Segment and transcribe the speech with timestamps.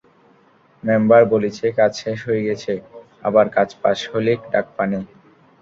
[0.83, 2.73] Member বলিছে কাজ শেষ হয়ে গেছে,
[3.23, 4.99] আবার কাজ পাস হলি ডাকপানি।